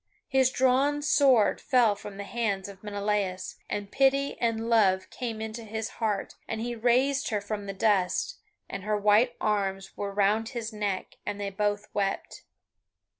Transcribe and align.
His 0.27 0.49
drawn 0.49 1.03
sword 1.03 1.61
fell 1.61 1.93
from 1.95 2.17
the 2.17 2.23
hands 2.23 2.67
of 2.67 2.81
Menelaus, 2.83 3.57
and 3.69 3.91
pity 3.91 4.35
and 4.41 4.67
love 4.67 5.11
came 5.11 5.39
into 5.39 5.63
his 5.63 5.89
heart, 6.01 6.33
and 6.47 6.59
he 6.59 6.73
raised 6.73 7.29
her 7.29 7.39
from 7.39 7.67
the 7.67 7.73
dust 7.73 8.39
and 8.67 8.81
her 8.81 8.97
white 8.97 9.35
arms 9.39 9.95
were 9.95 10.11
round 10.11 10.49
his 10.49 10.73
neck, 10.73 11.17
and 11.23 11.39
they 11.39 11.51
both 11.51 11.87
wept. 11.93 12.41